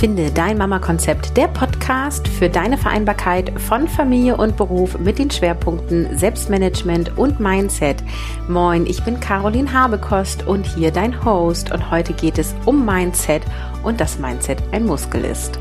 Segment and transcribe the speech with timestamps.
[0.00, 6.16] Finde dein Mama-Konzept, der Podcast für deine Vereinbarkeit von Familie und Beruf mit den Schwerpunkten
[6.16, 8.02] Selbstmanagement und Mindset.
[8.48, 13.42] Moin, ich bin Caroline Habekost und hier dein Host und heute geht es um Mindset
[13.82, 15.58] und das Mindset ein Muskel ist.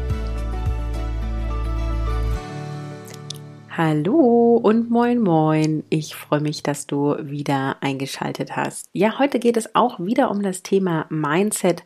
[3.76, 5.84] Hallo und moin moin.
[5.90, 8.86] Ich freue mich, dass du wieder eingeschaltet hast.
[8.93, 11.84] Ja, heute geht es auch wieder um das Thema Mindset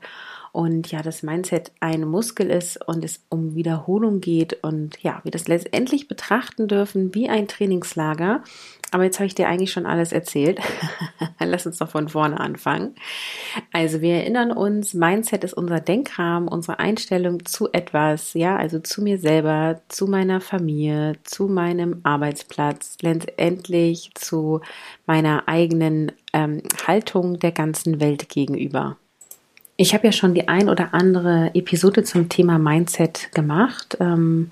[0.53, 5.31] und ja, das Mindset ein Muskel ist und es um Wiederholung geht und ja, wir
[5.31, 8.43] das letztendlich betrachten dürfen wie ein Trainingslager.
[8.91, 10.59] Aber jetzt habe ich dir eigentlich schon alles erzählt.
[11.39, 12.93] Lass uns doch von vorne anfangen.
[13.71, 19.01] Also wir erinnern uns, Mindset ist unser Denkrahmen, unsere Einstellung zu etwas, ja, also zu
[19.01, 24.62] mir selber, zu meiner Familie, zu meinem Arbeitsplatz, letztendlich zu
[25.07, 28.98] meiner eigenen ähm, Haltung der ganzen Welt gegenüber.
[29.76, 34.52] Ich habe ja schon die ein oder andere Episode zum Thema Mindset gemacht, ähm,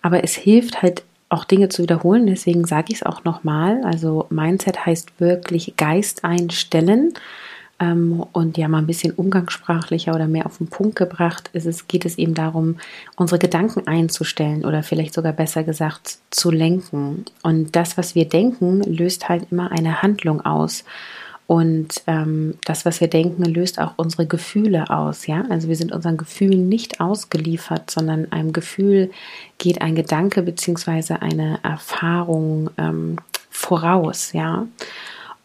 [0.00, 3.82] aber es hilft halt auch Dinge zu wiederholen, deswegen sage ich es auch nochmal.
[3.84, 7.14] Also Mindset heißt wirklich Geist einstellen.
[7.80, 11.88] Ähm, und ja, mal ein bisschen umgangssprachlicher oder mehr auf den Punkt gebracht ist es,
[11.88, 12.76] geht es eben darum,
[13.16, 17.24] unsere Gedanken einzustellen oder vielleicht sogar besser gesagt zu lenken.
[17.42, 20.84] Und das, was wir denken, löst halt immer eine Handlung aus.
[21.50, 25.26] Und ähm, das, was wir denken, löst auch unsere Gefühle aus.
[25.26, 29.10] Ja, also wir sind unseren Gefühlen nicht ausgeliefert, sondern einem Gefühl
[29.58, 33.16] geht ein Gedanke beziehungsweise eine Erfahrung ähm,
[33.50, 34.32] voraus.
[34.32, 34.68] Ja,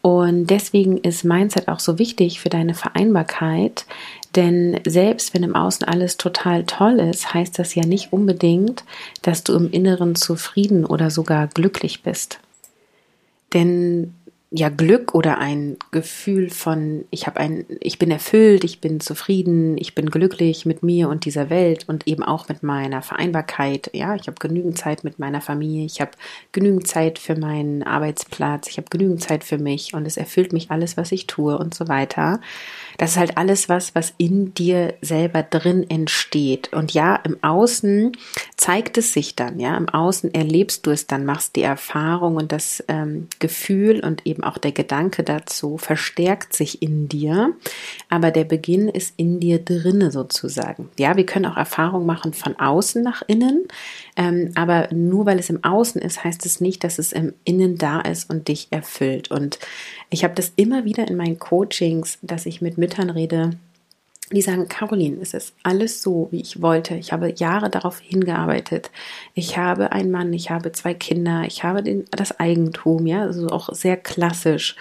[0.00, 3.84] und deswegen ist Mindset auch so wichtig für deine Vereinbarkeit,
[4.36, 8.84] denn selbst wenn im Außen alles total toll ist, heißt das ja nicht unbedingt,
[9.22, 12.38] dass du im Inneren zufrieden oder sogar glücklich bist.
[13.54, 14.14] Denn
[14.50, 19.76] ja Glück oder ein Gefühl von ich habe ein ich bin erfüllt, ich bin zufrieden,
[19.76, 23.90] ich bin glücklich mit mir und dieser Welt und eben auch mit meiner Vereinbarkeit.
[23.92, 26.12] Ja, ich habe genügend Zeit mit meiner Familie, ich habe
[26.52, 30.70] genügend Zeit für meinen Arbeitsplatz, ich habe genügend Zeit für mich und es erfüllt mich
[30.70, 32.40] alles, was ich tue und so weiter.
[32.98, 36.72] Das ist halt alles was, was in dir selber drin entsteht.
[36.72, 38.12] Und ja, im Außen
[38.56, 42.52] zeigt es sich dann, ja, im Außen erlebst du es dann, machst die Erfahrung und
[42.52, 47.52] das ähm, Gefühl und eben auch der Gedanke dazu verstärkt sich in dir.
[48.08, 50.88] Aber der Beginn ist in dir drinne sozusagen.
[50.98, 53.66] Ja, wir können auch Erfahrungen machen von außen nach innen.
[54.16, 57.76] Ähm, aber nur weil es im Außen ist, heißt es nicht, dass es im Innen
[57.76, 59.30] da ist und dich erfüllt.
[59.30, 59.58] Und
[60.10, 63.50] ich habe das immer wieder in meinen Coachings, dass ich mit Müttern rede,
[64.32, 66.96] die sagen, Caroline, es ist alles so, wie ich wollte.
[66.96, 68.90] Ich habe Jahre darauf hingearbeitet.
[69.34, 73.48] Ich habe einen Mann, ich habe zwei Kinder, ich habe den, das Eigentum, ja, also
[73.48, 74.74] auch sehr klassisch.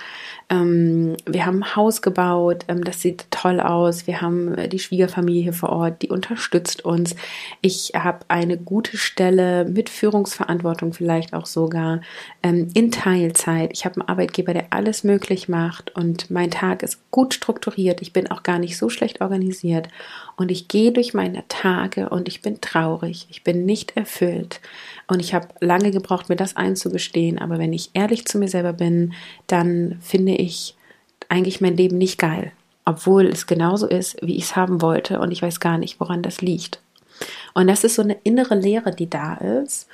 [0.49, 4.05] Ähm, wir haben Haus gebaut, ähm, das sieht toll aus.
[4.05, 7.15] Wir haben äh, die Schwiegerfamilie vor Ort, die unterstützt uns.
[7.61, 12.01] Ich habe eine gute Stelle mit Führungsverantwortung vielleicht auch sogar
[12.43, 13.71] ähm, in Teilzeit.
[13.73, 18.01] Ich habe einen Arbeitgeber, der alles möglich macht und mein Tag ist gut strukturiert.
[18.01, 19.87] Ich bin auch gar nicht so schlecht organisiert
[20.37, 23.27] und ich gehe durch meine Tage und ich bin traurig.
[23.29, 24.59] Ich bin nicht erfüllt.
[25.07, 27.39] Und ich habe lange gebraucht, mir das einzugestehen.
[27.39, 29.13] Aber wenn ich ehrlich zu mir selber bin,
[29.47, 30.75] dann finde ich
[31.29, 32.51] eigentlich mein Leben nicht geil.
[32.83, 35.19] Obwohl es genauso ist, wie ich es haben wollte.
[35.19, 36.81] Und ich weiß gar nicht, woran das liegt.
[37.53, 39.87] Und das ist so eine innere Leere, die da ist.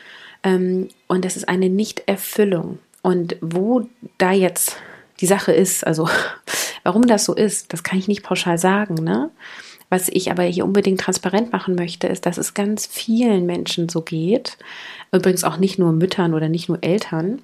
[0.44, 2.80] Ähm, und das ist eine Nichterfüllung.
[3.04, 3.88] Und wo
[4.18, 4.78] da jetzt
[5.20, 6.10] die Sache ist, also
[6.84, 9.30] warum das so ist, das kann ich nicht pauschal sagen, ne?
[9.92, 14.02] Was ich aber hier unbedingt transparent machen möchte, ist, dass es ganz vielen Menschen so
[14.02, 14.58] geht.
[15.12, 17.42] Übrigens auch nicht nur Müttern oder nicht nur Eltern,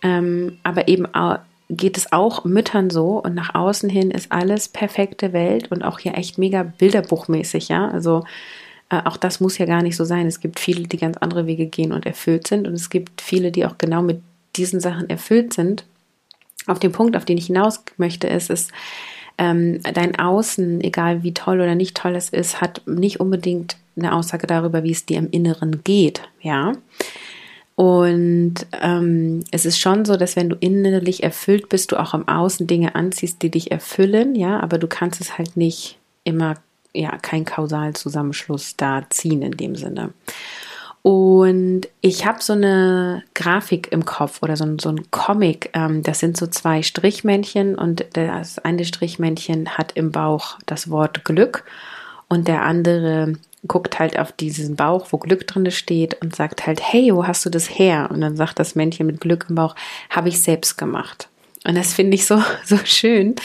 [0.00, 1.06] ähm, aber eben
[1.68, 5.98] geht es auch Müttern so und nach außen hin ist alles perfekte Welt und auch
[5.98, 7.90] hier echt mega bilderbuchmäßig, ja.
[7.90, 8.24] Also
[8.88, 10.26] äh, auch das muss ja gar nicht so sein.
[10.26, 13.52] Es gibt viele, die ganz andere Wege gehen und erfüllt sind und es gibt viele,
[13.52, 14.22] die auch genau mit
[14.56, 15.84] diesen Sachen erfüllt sind.
[16.66, 18.68] Auf den Punkt, auf den ich hinaus möchte, ist es,
[19.38, 24.14] ähm, dein Außen, egal wie toll oder nicht toll es ist, hat nicht unbedingt eine
[24.14, 26.72] Aussage darüber, wie es dir im Inneren geht, ja.
[27.74, 32.28] Und ähm, es ist schon so, dass wenn du innerlich erfüllt bist, du auch im
[32.28, 36.56] Außen Dinge anziehst, die dich erfüllen, ja, aber du kannst es halt nicht immer,
[36.94, 40.10] ja, kein Kausalzusammenschluss da ziehen in dem Sinne.
[41.02, 45.70] Und ich habe so eine Grafik im Kopf oder so ein, so ein Comic.
[45.74, 51.24] Ähm, das sind so zwei Strichmännchen und das eine Strichmännchen hat im Bauch das Wort
[51.24, 51.64] Glück
[52.28, 53.34] und der andere
[53.66, 57.44] guckt halt auf diesen Bauch, wo Glück drin steht und sagt halt, hey, wo hast
[57.44, 58.08] du das her?
[58.10, 59.74] Und dann sagt das Männchen mit Glück im Bauch,
[60.10, 61.28] habe ich selbst gemacht.
[61.64, 63.36] Und das finde ich so, so schön,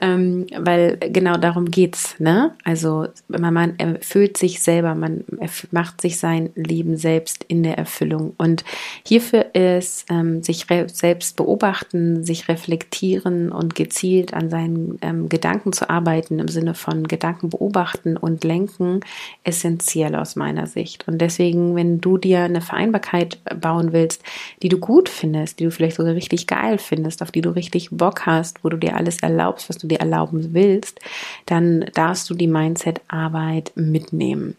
[0.00, 2.54] ähm, weil genau darum geht's, ne?
[2.64, 5.24] Also, man, man erfüllt sich selber, man
[5.70, 8.34] macht sich sein Leben selbst in der Erfüllung.
[8.36, 8.64] Und
[9.06, 15.88] hierfür ist ähm, sich selbst beobachten, sich reflektieren und gezielt an seinen ähm, Gedanken zu
[15.88, 19.00] arbeiten, im Sinne von Gedanken beobachten und lenken,
[19.42, 21.08] essentiell aus meiner Sicht.
[21.08, 24.22] Und deswegen, wenn du dir eine Vereinbarkeit bauen willst,
[24.62, 27.90] die du gut findest, die du vielleicht sogar richtig geil findest, auf die du richtig
[27.90, 31.00] Bock hast, wo du dir alles erlaubst, was du dir erlauben willst,
[31.46, 34.56] dann darfst du die Mindset-Arbeit mitnehmen.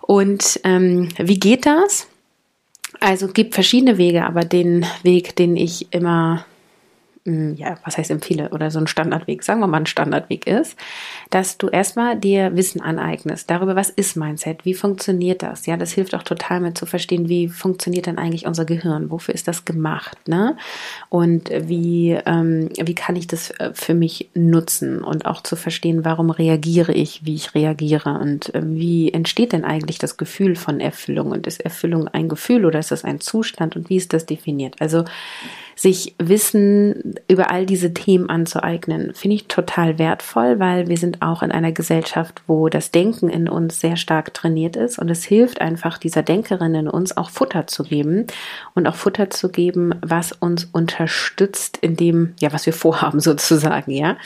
[0.00, 2.08] Und ähm, wie geht das?
[3.00, 6.44] Also gibt verschiedene Wege, aber den Weg, den ich immer
[7.24, 10.76] ja, was heißt empfehle oder so ein Standardweg, sagen wir mal ein Standardweg ist,
[11.30, 15.66] dass du erstmal dir Wissen aneignest darüber, was ist Mindset, wie funktioniert das?
[15.66, 19.34] Ja, das hilft auch total mit zu verstehen, wie funktioniert dann eigentlich unser Gehirn, wofür
[19.34, 20.56] ist das gemacht, ne?
[21.10, 26.04] Und wie, ähm, wie kann ich das äh, für mich nutzen und auch zu verstehen,
[26.04, 30.80] warum reagiere ich, wie ich reagiere und äh, wie entsteht denn eigentlich das Gefühl von
[30.80, 34.26] Erfüllung und ist Erfüllung ein Gefühl oder ist das ein Zustand und wie ist das
[34.26, 34.76] definiert?
[34.80, 35.04] Also
[35.74, 41.42] sich Wissen über all diese Themen anzueignen, finde ich total wertvoll, weil wir sind auch
[41.42, 45.60] in einer Gesellschaft, wo das Denken in uns sehr stark trainiert ist und es hilft
[45.60, 48.26] einfach dieser Denkerin in uns auch Futter zu geben
[48.74, 53.92] und auch Futter zu geben, was uns unterstützt in dem, ja, was wir vorhaben sozusagen,
[53.92, 54.16] ja.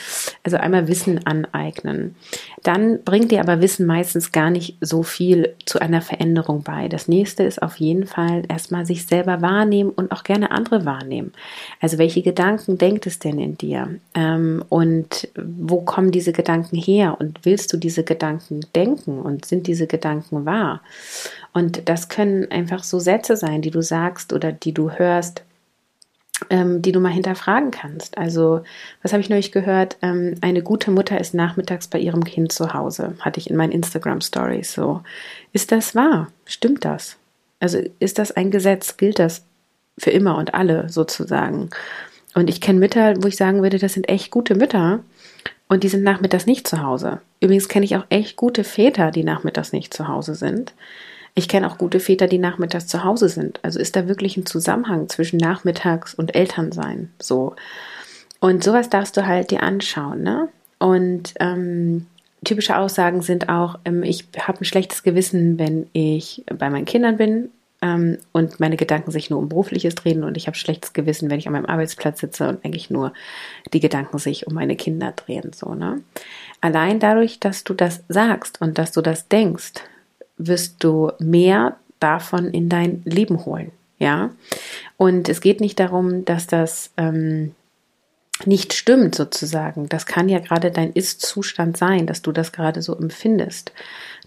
[0.43, 2.15] Also einmal Wissen aneignen.
[2.63, 6.87] Dann bringt dir aber Wissen meistens gar nicht so viel zu einer Veränderung bei.
[6.87, 11.31] Das nächste ist auf jeden Fall erstmal sich selber wahrnehmen und auch gerne andere wahrnehmen.
[11.79, 13.99] Also welche Gedanken denkt es denn in dir?
[14.13, 17.17] Ähm, und wo kommen diese Gedanken her?
[17.19, 19.19] Und willst du diese Gedanken denken?
[19.19, 20.81] Und sind diese Gedanken wahr?
[21.53, 25.43] Und das können einfach so Sätze sein, die du sagst oder die du hörst,
[26.49, 28.17] ähm, die du mal hinterfragen kannst.
[28.17, 28.61] Also,
[29.01, 29.97] was habe ich neulich gehört?
[30.01, 33.71] Ähm, eine gute Mutter ist nachmittags bei ihrem Kind zu Hause, hatte ich in meinen
[33.71, 35.01] Instagram Stories so.
[35.53, 36.27] Ist das wahr?
[36.45, 37.17] Stimmt das?
[37.59, 38.97] Also, ist das ein Gesetz?
[38.97, 39.43] Gilt das
[39.97, 41.69] für immer und alle sozusagen.
[42.35, 44.99] Und ich kenne Mütter, wo ich sagen würde, das sind echt gute Mütter
[45.67, 47.19] und die sind nachmittags nicht zu Hause.
[47.41, 50.73] Übrigens kenne ich auch echt gute Väter, die nachmittags nicht zu Hause sind.
[51.35, 53.59] Ich kenne auch gute Väter, die nachmittags zu Hause sind.
[53.63, 57.11] Also ist da wirklich ein Zusammenhang zwischen Nachmittags und Elternsein.
[57.19, 57.55] So.
[58.39, 60.49] Und sowas darfst du halt dir anschauen, ne?
[60.79, 62.05] Und ähm,
[62.43, 67.17] typische Aussagen sind auch, ähm, ich habe ein schlechtes Gewissen, wenn ich bei meinen Kindern
[67.17, 67.49] bin
[67.81, 71.39] ähm, und meine Gedanken sich nur um Berufliches drehen und ich habe schlechtes Gewissen, wenn
[71.39, 73.13] ich an meinem Arbeitsplatz sitze und eigentlich nur
[73.73, 75.51] die Gedanken sich um meine Kinder drehen.
[75.53, 76.01] So, ne?
[76.61, 79.73] Allein dadurch, dass du das sagst und dass du das denkst,
[80.37, 83.71] wirst du mehr davon in dein Leben holen.
[83.99, 84.29] Ja,
[84.97, 87.55] und es geht nicht darum, dass das ähm,
[88.45, 89.89] nicht stimmt sozusagen.
[89.89, 93.71] Das kann ja gerade dein Ist-Zustand sein, dass du das gerade so empfindest.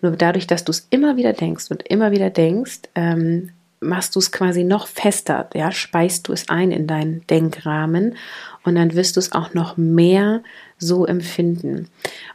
[0.00, 4.18] Nur dadurch, dass du es immer wieder denkst und immer wieder denkst, ähm, machst du
[4.18, 8.16] es quasi noch fester, ja, speist du es ein in deinen Denkrahmen
[8.64, 10.42] und dann wirst du es auch noch mehr
[10.80, 11.88] so empfinden.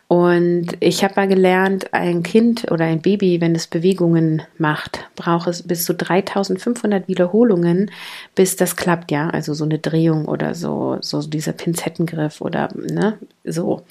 [0.08, 5.48] Und ich habe mal gelernt, ein Kind oder ein Baby, wenn es Bewegungen macht, braucht
[5.48, 7.90] es bis zu 3500 Wiederholungen,
[8.36, 13.18] bis das klappt, ja, also so eine Drehung oder so, so dieser Pinzettengriff oder ne,
[13.44, 13.82] so.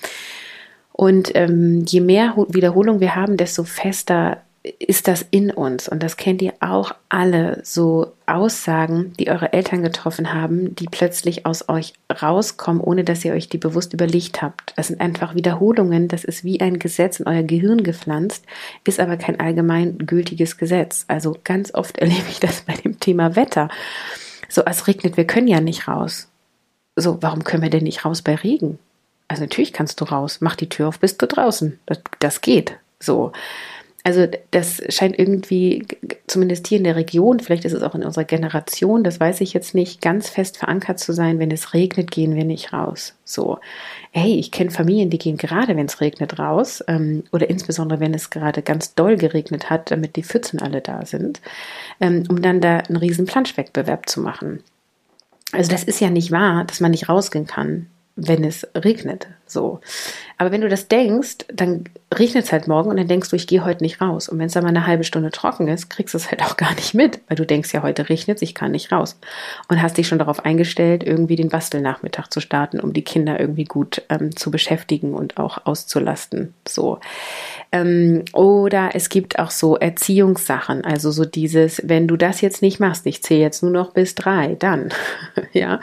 [0.93, 5.89] Und ähm, je mehr Wiederholung wir haben, desto fester ist das in uns.
[5.89, 11.45] Und das kennt ihr auch alle, so Aussagen, die eure Eltern getroffen haben, die plötzlich
[11.45, 11.93] aus euch
[12.23, 14.73] rauskommen, ohne dass ihr euch die bewusst überlegt habt.
[14.77, 18.47] Das sind einfach Wiederholungen, das ist wie ein Gesetz in euer Gehirn gepflanzt,
[18.85, 21.05] ist aber kein allgemein gültiges Gesetz.
[21.09, 23.69] Also ganz oft erlebe ich das bei dem Thema Wetter.
[24.49, 26.29] So, es regnet, wir können ja nicht raus.
[26.97, 28.79] So, warum können wir denn nicht raus bei Regen?
[29.29, 31.79] Also natürlich kannst du raus, mach die Tür auf, bist du draußen.
[31.85, 32.79] Das, das geht.
[32.99, 33.33] So.
[34.07, 35.87] Also das scheint irgendwie,
[36.27, 39.55] zumindest hier in der Region, vielleicht ist es auch in unserer Generation, das weiß ich
[39.55, 43.15] jetzt nicht, ganz fest verankert zu sein, wenn es regnet, gehen wir nicht raus.
[43.25, 43.59] So,
[44.11, 46.85] hey, ich kenne Familien, die gehen gerade, wenn es regnet, raus.
[46.87, 51.07] Ähm, oder insbesondere, wenn es gerade ganz doll geregnet hat, damit die Pfützen alle da
[51.07, 51.41] sind,
[51.99, 54.63] ähm, um dann da einen riesen Planschwettbewerb zu machen.
[55.53, 59.27] Also das ist ja nicht wahr, dass man nicht rausgehen kann wenn es regnet.
[59.47, 59.81] So.
[60.39, 61.85] Aber wenn du das denkst, dann
[62.17, 64.29] regnet es halt morgen und dann denkst du, ich gehe heute nicht raus.
[64.29, 66.57] Und wenn es dann mal eine halbe Stunde trocken ist, kriegst du es halt auch
[66.57, 69.19] gar nicht mit, weil du denkst ja, heute regnet es, ich kann nicht raus.
[69.69, 73.65] Und hast dich schon darauf eingestellt, irgendwie den Bastelnachmittag zu starten, um die Kinder irgendwie
[73.65, 76.55] gut ähm, zu beschäftigen und auch auszulasten.
[76.69, 77.01] So.
[77.73, 82.79] Ähm, oder es gibt auch so Erziehungssachen, also so dieses, wenn du das jetzt nicht
[82.79, 84.91] machst, ich zähle jetzt nur noch bis drei, dann,
[85.53, 85.81] ja.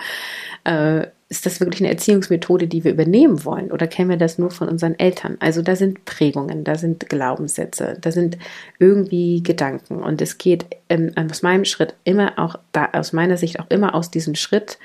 [0.64, 4.52] Äh, ist das wirklich eine Erziehungsmethode, die wir übernehmen wollen oder kennen wir das nur
[4.52, 5.38] von unseren Eltern?
[5.40, 8.38] Also da sind Prägungen, da sind Glaubenssätze, da sind
[8.80, 13.62] irgendwie Gedanken und es geht ähm, aus meinem Schritt immer auch, da, aus meiner Sicht
[13.62, 14.78] auch immer aus diesem Schritt,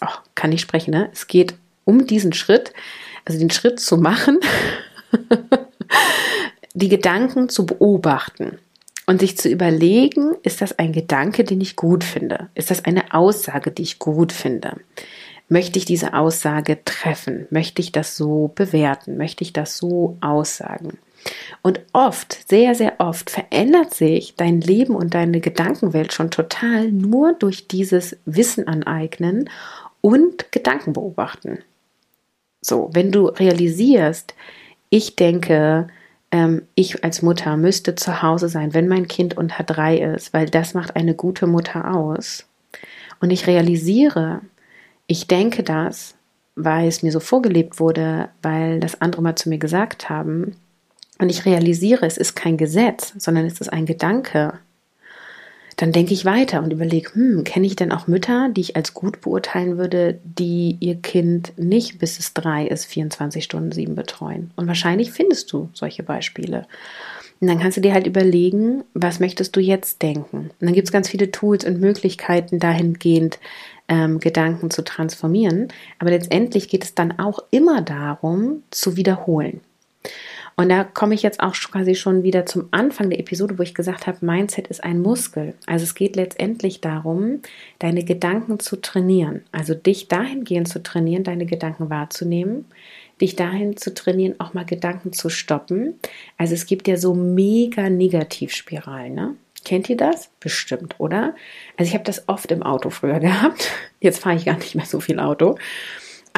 [0.00, 1.08] oh, kann ich sprechen, ne?
[1.12, 2.72] Es geht um diesen Schritt,
[3.24, 4.38] also den Schritt zu machen,
[6.74, 8.58] die Gedanken zu beobachten
[9.06, 12.50] und sich zu überlegen, ist das ein Gedanke, den ich gut finde?
[12.54, 14.76] Ist das eine Aussage, die ich gut finde?
[15.48, 17.46] Möchte ich diese Aussage treffen?
[17.50, 19.16] Möchte ich das so bewerten?
[19.16, 20.98] Möchte ich das so aussagen?
[21.62, 27.32] Und oft, sehr, sehr oft verändert sich dein Leben und deine Gedankenwelt schon total nur
[27.32, 29.50] durch dieses Wissen aneignen
[30.00, 31.58] und Gedanken beobachten.
[32.60, 34.34] So, wenn du realisierst,
[34.90, 35.88] ich denke,
[36.30, 40.48] ähm, ich als Mutter müsste zu Hause sein, wenn mein Kind unter drei ist, weil
[40.48, 42.46] das macht eine gute Mutter aus.
[43.20, 44.40] Und ich realisiere,
[45.08, 46.14] ich denke das,
[46.54, 50.54] weil es mir so vorgelebt wurde, weil das andere mal zu mir gesagt haben.
[51.18, 54.60] Und ich realisiere, es ist kein Gesetz, sondern es ist ein Gedanke
[55.78, 58.94] dann denke ich weiter und überlege, hm, kenne ich denn auch Mütter, die ich als
[58.94, 64.50] gut beurteilen würde, die ihr Kind nicht bis es drei ist, 24 Stunden sieben betreuen?
[64.56, 66.66] Und wahrscheinlich findest du solche Beispiele.
[67.40, 70.50] Und dann kannst du dir halt überlegen, was möchtest du jetzt denken?
[70.50, 73.38] Und dann gibt es ganz viele Tools und Möglichkeiten dahingehend,
[73.88, 75.68] ähm, Gedanken zu transformieren.
[75.98, 79.60] Aber letztendlich geht es dann auch immer darum, zu wiederholen.
[80.58, 83.76] Und da komme ich jetzt auch quasi schon wieder zum Anfang der Episode, wo ich
[83.76, 85.54] gesagt habe, Mindset ist ein Muskel.
[85.66, 87.42] Also es geht letztendlich darum,
[87.78, 89.44] deine Gedanken zu trainieren.
[89.52, 92.64] Also dich dahingehend zu trainieren, deine Gedanken wahrzunehmen,
[93.20, 95.94] dich dahin zu trainieren, auch mal Gedanken zu stoppen.
[96.38, 99.36] Also es gibt ja so mega Negativspiralen, ne?
[99.68, 100.30] Kennt ihr das?
[100.40, 101.34] Bestimmt, oder?
[101.76, 103.70] Also ich habe das oft im Auto früher gehabt.
[104.00, 105.56] Jetzt fahre ich gar nicht mehr so viel Auto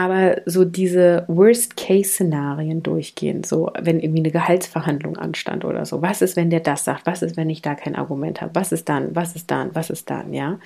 [0.00, 6.00] aber so diese Worst-Case-Szenarien durchgehen, so wenn irgendwie eine Gehaltsverhandlung anstand oder so.
[6.00, 7.04] Was ist, wenn der das sagt?
[7.04, 8.54] Was ist, wenn ich da kein Argument habe?
[8.54, 9.14] Was ist dann?
[9.14, 9.74] Was ist dann?
[9.74, 10.32] Was ist dann?
[10.32, 10.58] Ja.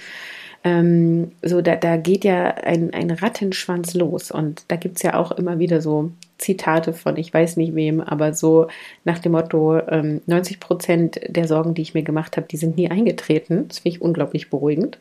[0.65, 5.15] Ähm, so, da, da geht ja ein, ein Rattenschwanz los und da gibt es ja
[5.15, 8.69] auch immer wieder so Zitate von ich weiß nicht wem, aber so
[9.05, 12.77] nach dem Motto, ähm, 90 Prozent der Sorgen, die ich mir gemacht habe, die sind
[12.77, 13.69] nie eingetreten.
[13.69, 14.99] Das finde ich unglaublich beruhigend.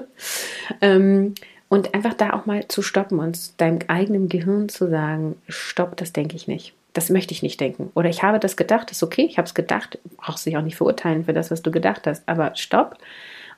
[0.80, 1.34] ähm,
[1.68, 6.12] und einfach da auch mal zu stoppen und deinem eigenen Gehirn zu sagen, stopp, das
[6.12, 6.74] denke ich nicht.
[6.94, 7.92] Das möchte ich nicht denken.
[7.94, 10.76] Oder ich habe das gedacht, ist okay, ich habe es gedacht, brauchst dich auch nicht
[10.76, 12.98] verurteilen für das, was du gedacht hast, aber stopp.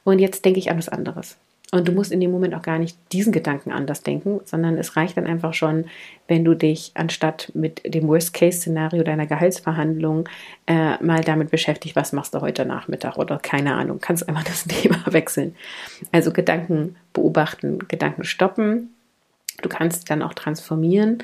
[0.05, 1.37] Und jetzt denke ich an was anderes.
[1.75, 4.95] Und du musst in dem Moment auch gar nicht diesen Gedanken anders denken, sondern es
[4.95, 5.87] reicht dann einfach schon,
[6.29, 10.29] wenn du dich anstatt mit dem Worst-Case-Szenario deiner Gehaltsverhandlung
[10.67, 14.65] äh, mal damit beschäftigst, was machst du heute Nachmittag oder keine Ahnung, kannst einfach das
[14.69, 15.57] Thema wechseln.
[16.13, 18.91] Also Gedanken beobachten, Gedanken stoppen.
[19.63, 21.19] Du kannst dann auch transformieren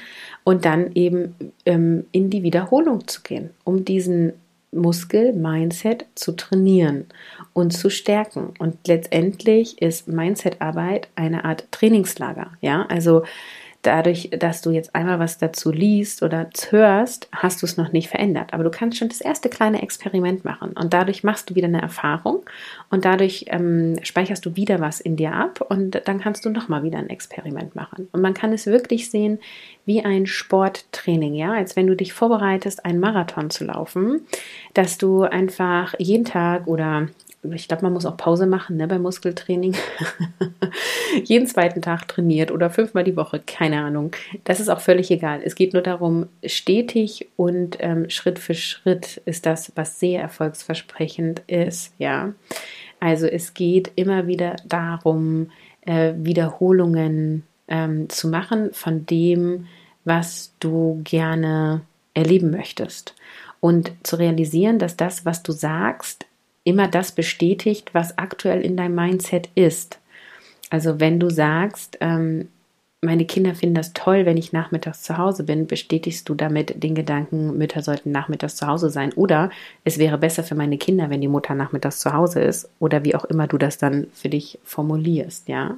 [0.45, 1.35] und dann eben
[1.67, 4.33] ähm, in die Wiederholung zu gehen, um diesen
[4.73, 7.07] Muskel, Mindset zu trainieren
[7.53, 8.55] und zu stärken.
[8.59, 12.53] Und letztendlich ist Mindset-Arbeit eine Art Trainingslager.
[12.61, 13.23] Ja, also
[13.83, 18.09] dadurch, dass du jetzt einmal was dazu liest oder hörst, hast du es noch nicht
[18.09, 18.53] verändert.
[18.53, 21.81] Aber du kannst schon das erste kleine Experiment machen und dadurch machst du wieder eine
[21.81, 22.45] Erfahrung
[22.91, 26.83] und dadurch ähm, speicherst du wieder was in dir ab und dann kannst du nochmal
[26.83, 28.09] wieder ein Experiment machen.
[28.13, 29.39] Und man kann es wirklich sehen
[29.89, 34.21] wie ein Sporttraining, ja, als wenn du dich vorbereitest, einen Marathon zu laufen,
[34.75, 37.09] dass du einfach jeden Tag oder
[37.43, 39.75] ich glaube, man muss auch Pause machen ne, beim Muskeltraining.
[41.25, 44.11] Jeden zweiten Tag trainiert oder fünfmal die Woche, keine Ahnung.
[44.43, 45.41] Das ist auch völlig egal.
[45.45, 51.43] Es geht nur darum, stetig und ähm, Schritt für Schritt ist das, was sehr erfolgsversprechend
[51.47, 51.95] ist.
[51.99, 52.35] Ja,
[52.99, 55.51] also es geht immer wieder darum,
[55.83, 59.67] äh, Wiederholungen ähm, zu machen von dem,
[60.05, 61.83] was du gerne
[62.15, 63.15] erleben möchtest
[63.61, 66.27] und zu realisieren, dass das, was du sagst,
[66.65, 69.99] immer das bestätigt, was aktuell in deinem Mindset ist.
[70.71, 72.49] Also wenn du sagst, ähm,
[73.01, 76.97] meine Kinder finden das toll, wenn ich nachmittags zu Hause bin, bestätigst du damit den
[76.97, 79.13] Gedanken, Mütter sollten nachmittags zu Hause sein.
[79.13, 79.51] Oder
[79.85, 82.69] es wäre besser für meine Kinder, wenn die Mutter nachmittags zu Hause ist.
[82.81, 85.77] Oder wie auch immer du das dann für dich formulierst, ja.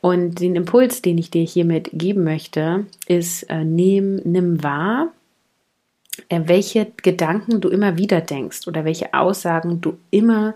[0.00, 5.12] Und den Impuls, den ich dir hiermit geben möchte, ist, äh, nimm, nimm wahr,
[6.28, 10.54] äh, welche Gedanken du immer wieder denkst oder welche Aussagen du immer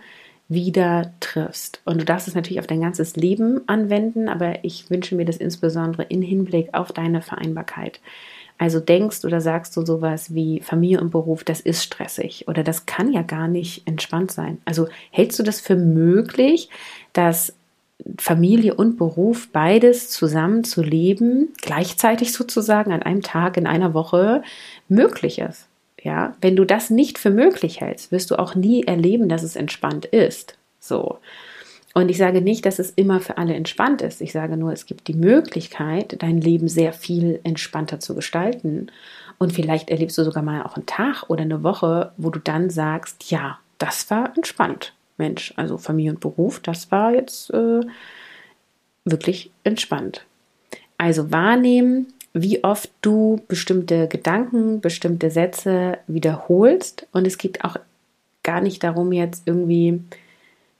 [0.48, 1.80] wieder triffst.
[1.84, 5.36] Und du darfst es natürlich auf dein ganzes Leben anwenden, aber ich wünsche mir das
[5.36, 8.00] insbesondere in Hinblick auf deine Vereinbarkeit.
[8.56, 12.86] Also denkst oder sagst du sowas wie Familie und Beruf, das ist stressig oder das
[12.86, 14.58] kann ja gar nicht entspannt sein.
[14.64, 16.68] Also hältst du das für möglich,
[17.12, 17.54] dass
[18.18, 24.42] Familie und Beruf beides zusammen zu leben, gleichzeitig sozusagen an einem Tag in einer Woche
[24.88, 25.68] möglich ist.
[26.02, 29.56] Ja, wenn du das nicht für möglich hältst, wirst du auch nie erleben, dass es
[29.56, 30.58] entspannt ist.
[30.78, 31.18] So.
[31.94, 34.20] Und ich sage nicht, dass es immer für alle entspannt ist.
[34.20, 38.88] Ich sage nur, es gibt die Möglichkeit, dein Leben sehr viel entspannter zu gestalten.
[39.38, 42.68] Und vielleicht erlebst du sogar mal auch einen Tag oder eine Woche, wo du dann
[42.68, 44.92] sagst, ja, das war entspannt.
[45.16, 47.80] Mensch, also Familie und Beruf, das war jetzt äh,
[49.04, 50.24] wirklich entspannt.
[50.98, 57.06] Also wahrnehmen, wie oft du bestimmte Gedanken, bestimmte Sätze wiederholst.
[57.12, 57.76] Und es geht auch
[58.42, 60.00] gar nicht darum, jetzt irgendwie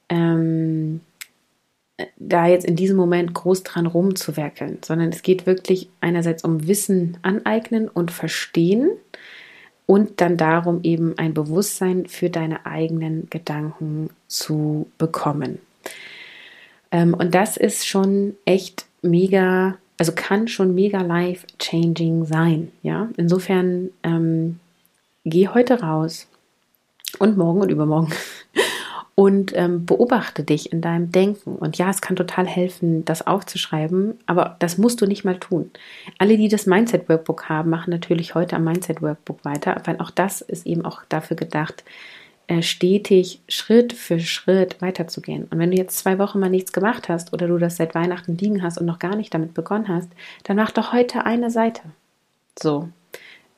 [0.09, 1.01] ähm,
[2.17, 7.19] da jetzt in diesem Moment groß dran rumzuwerkeln, sondern es geht wirklich einerseits um Wissen
[7.23, 8.91] aneignen und verstehen
[9.87, 15.59] und dann darum, eben ein Bewusstsein für deine eigenen Gedanken zu bekommen.
[16.91, 22.73] Ähm, und das ist schon echt mega, also kann schon mega life-changing sein.
[22.83, 24.59] Ja, insofern ähm,
[25.25, 26.29] geh heute raus
[27.19, 28.13] und morgen und übermorgen
[29.15, 31.57] und ähm, beobachte dich in deinem Denken.
[31.57, 35.71] Und ja, es kann total helfen, das aufzuschreiben, aber das musst du nicht mal tun.
[36.19, 40.11] Alle, die das Mindset Workbook haben, machen natürlich heute am Mindset Workbook weiter, weil auch
[40.11, 41.85] das ist eben auch dafür gedacht,
[42.47, 45.45] äh, stetig Schritt für Schritt weiterzugehen.
[45.45, 48.37] Und wenn du jetzt zwei Wochen mal nichts gemacht hast oder du das seit Weihnachten
[48.37, 50.11] liegen hast und noch gar nicht damit begonnen hast,
[50.43, 51.83] dann mach doch heute eine Seite.
[52.59, 52.89] So.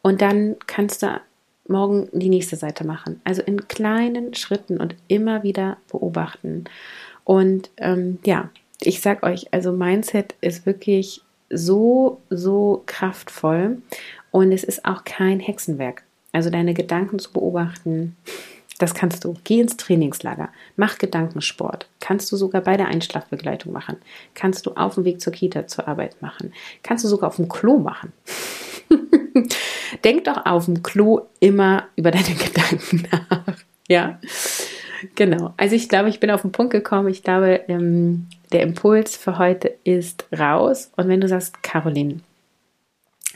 [0.02, 1.20] Und dann kannst du
[1.68, 3.20] morgen die nächste Seite machen.
[3.24, 6.64] Also in kleinen Schritten und immer wieder beobachten.
[7.24, 13.82] Und ähm, ja, ich sag euch, also Mindset ist wirklich so, so kraftvoll
[14.30, 16.02] und es ist auch kein Hexenwerk.
[16.32, 18.16] Also deine Gedanken zu beobachten,
[18.78, 19.34] das kannst du.
[19.44, 21.88] Geh ins Trainingslager, mach Gedankensport.
[22.00, 23.96] Kannst du sogar bei der Einschlafbegleitung machen.
[24.34, 26.52] Kannst du auf dem Weg zur Kita zur Arbeit machen.
[26.82, 28.12] Kannst du sogar auf dem Klo machen.
[30.04, 33.56] Denk doch auf dem Klo immer über deine Gedanken nach.
[33.88, 34.18] Ja,
[35.14, 35.54] genau.
[35.56, 37.08] Also ich glaube, ich bin auf den Punkt gekommen.
[37.08, 40.90] Ich glaube, ähm, der Impuls für heute ist raus.
[40.96, 42.20] Und wenn du sagst, Caroline,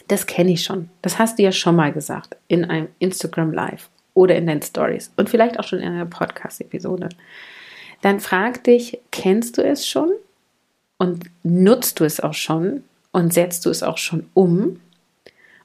[0.09, 0.91] das kenne ich schon.
[1.03, 5.13] Das hast du ja schon mal gesagt in einem Instagram Live oder in deinen Stories
[5.17, 7.09] und vielleicht auch schon in einer Podcast-Episode.
[8.03, 10.11] Dann frag dich, kennst du es schon
[10.99, 12.83] und nutzt du es auch schon
[13.13, 14.81] und setzt du es auch schon um?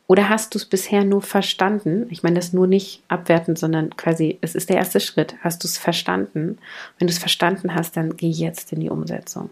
[0.07, 2.07] Oder hast du es bisher nur verstanden?
[2.11, 5.35] Ich meine das nur nicht abwertend, sondern quasi, es ist der erste Schritt.
[5.41, 6.59] Hast du es verstanden?
[6.99, 9.49] Wenn du es verstanden hast, dann geh jetzt in die Umsetzung.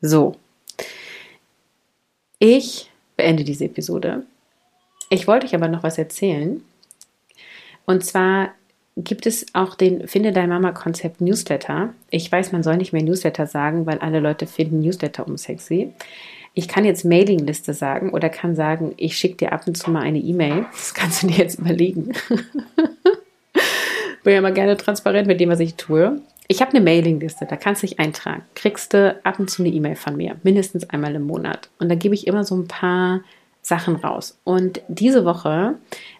[0.00, 0.36] So.
[2.38, 4.24] Ich beende diese Episode.
[5.10, 6.62] Ich wollte euch aber noch was erzählen.
[7.86, 8.54] Und zwar
[8.96, 11.92] gibt es auch den Finde dein Mama Konzept Newsletter.
[12.10, 15.92] Ich weiß, man soll nicht mehr Newsletter sagen, weil alle Leute finden Newsletter unsexy.
[16.54, 20.02] Ich kann jetzt Mailingliste sagen oder kann sagen, ich schicke dir ab und zu mal
[20.02, 20.66] eine E-Mail.
[20.70, 22.12] Das kannst du dir jetzt überlegen.
[24.22, 26.20] Bin ja mal gerne transparent mit dem, was ich tue.
[26.46, 28.42] Ich habe eine Mailingliste, da kannst du dich eintragen.
[28.54, 31.68] Kriegst du ab und zu eine E-Mail von mir, mindestens einmal im Monat.
[31.78, 33.22] Und da gebe ich immer so ein paar
[33.60, 34.38] Sachen raus.
[34.44, 35.74] Und diese Woche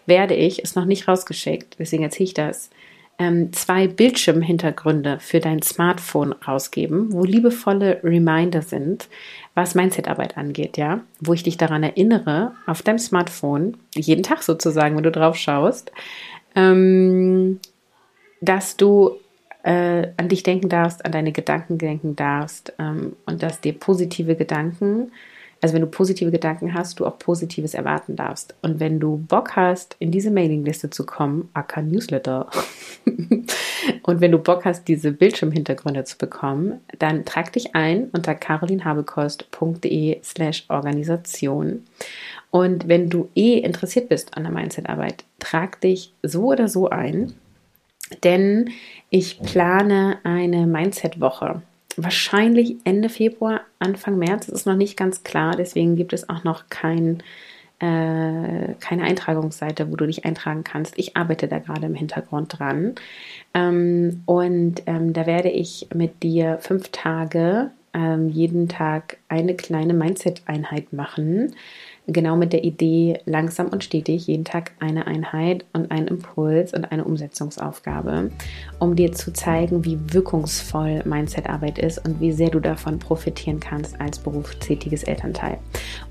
[0.05, 2.69] werde ich, ist noch nicht rausgeschickt, deswegen erzähle ich das,
[3.17, 9.07] ähm, zwei Bildschirmhintergründe für dein Smartphone rausgeben, wo liebevolle Reminder sind,
[9.53, 14.95] was Mindset-Arbeit angeht, ja, wo ich dich daran erinnere, auf deinem Smartphone, jeden Tag sozusagen,
[14.95, 15.91] wenn du drauf schaust,
[16.55, 17.59] ähm,
[18.41, 19.17] dass du
[19.63, 24.35] äh, an dich denken darfst, an deine Gedanken denken darfst ähm, und dass dir positive
[24.35, 25.11] Gedanken
[25.65, 28.53] also wenn du positive Gedanken hast, du auch Positives erwarten darfst.
[28.61, 32.47] Und wenn du Bock hast, in diese Mailingliste zu kommen, aka Newsletter,
[34.03, 40.19] und wenn du Bock hast, diese Bildschirmhintergründe zu bekommen, dann trag dich ein unter carolinhabekost.de
[40.23, 41.83] slash Organisation.
[42.51, 47.33] Und wenn du eh interessiert bist an der Mindset-Arbeit, trag dich so oder so ein,
[48.23, 48.69] denn
[49.09, 51.63] ich plane eine Mindset-Woche
[51.97, 54.47] wahrscheinlich Ende Februar, Anfang März.
[54.47, 57.23] Das ist noch nicht ganz klar, deswegen gibt es auch noch kein,
[57.79, 60.97] äh, keine Eintragungsseite, wo du dich eintragen kannst.
[60.97, 62.95] Ich arbeite da gerade im Hintergrund dran.
[63.53, 69.93] Ähm, und ähm, da werde ich mit dir fünf Tage, ähm, jeden Tag eine kleine
[69.93, 71.55] Mindset-Einheit machen
[72.07, 76.91] genau mit der Idee, langsam und stetig jeden Tag eine Einheit und einen Impuls und
[76.91, 78.31] eine Umsetzungsaufgabe,
[78.79, 83.99] um dir zu zeigen, wie wirkungsvoll Mindset-Arbeit ist und wie sehr du davon profitieren kannst
[83.99, 85.57] als berufstätiges Elternteil.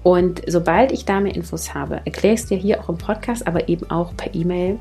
[0.03, 3.47] Und sobald ich da mehr Infos habe, erkläre ich es dir hier auch im Podcast,
[3.47, 4.79] aber eben auch per E-Mail.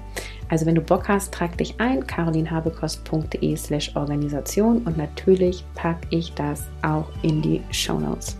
[0.50, 6.34] Also wenn du Bock hast, trag dich ein, carolinhabekost.de slash Organisation und natürlich packe ich
[6.34, 8.38] das auch in die Show Notes.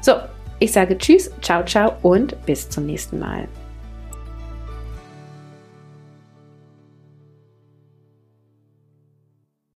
[0.00, 0.12] So,
[0.60, 3.48] ich sage Tschüss, ciao, ciao und bis zum nächsten Mal.